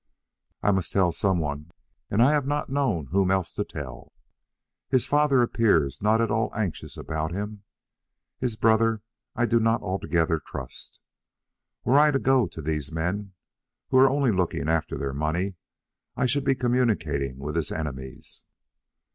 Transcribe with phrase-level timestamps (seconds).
[0.63, 1.69] "I must tell some one,
[2.09, 4.11] and I have not known whom else to tell.
[4.89, 7.61] His father appears not at all anxious about him.
[8.39, 9.03] His brother
[9.35, 10.99] I do not altogether trust.
[11.85, 13.33] Were I to go to these men,
[13.89, 15.53] who are only looking after their money,
[16.17, 18.43] I should be communicating with his enemies.